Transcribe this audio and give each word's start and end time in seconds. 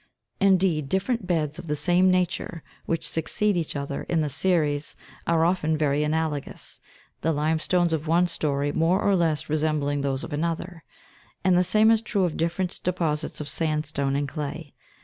Indeed, 0.39 0.89
different 0.89 1.27
beds 1.27 1.59
of 1.59 1.67
the 1.67 1.75
same 1.75 2.09
nature 2.09 2.63
which 2.87 3.07
succeed 3.07 3.55
each 3.55 3.75
other 3.75 4.01
in 4.09 4.21
the 4.21 4.29
series, 4.29 4.95
are 5.27 5.45
often 5.45 5.77
very 5.77 6.03
analogous, 6.03 6.79
the 7.21 7.31
limestones 7.31 7.93
of 7.93 8.07
one 8.07 8.25
story 8.25 8.71
more 8.71 8.99
or 8.99 9.15
less 9.15 9.47
resembling 9.47 10.01
those 10.01 10.23
of 10.23 10.33
another; 10.33 10.83
and 11.43 11.55
the 11.55 11.63
same 11.63 11.91
is 11.91 12.01
true 12.01 12.25
of 12.25 12.35
different 12.35 12.81
deposits 12.83 13.39
of 13.39 13.47
sandstone 13.47 14.15
and 14.15 14.27
clay. 14.27 14.73